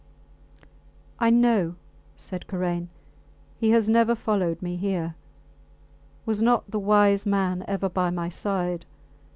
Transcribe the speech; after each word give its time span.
I 1.19 1.29
know, 1.29 1.75
said 2.15 2.47
Karain. 2.47 2.87
He 3.59 3.69
has 3.69 3.87
never 3.87 4.15
followed 4.15 4.59
me 4.59 4.75
here. 4.75 5.13
Was 6.25 6.41
not 6.41 6.71
the 6.71 6.79
wise 6.79 7.27
man 7.27 7.63
ever 7.67 7.87
by 7.87 8.09
my 8.09 8.27
side? 8.27 8.87